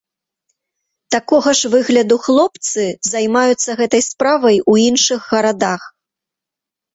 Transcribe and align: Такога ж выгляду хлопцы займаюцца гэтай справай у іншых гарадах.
Такога 1.15 1.51
ж 1.59 1.69
выгляду 1.73 2.17
хлопцы 2.27 2.85
займаюцца 3.11 3.77
гэтай 3.83 4.01
справай 4.09 4.57
у 4.75 4.77
іншых 4.87 5.19
гарадах. 5.35 5.81